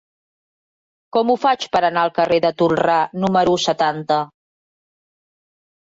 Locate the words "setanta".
3.69-4.21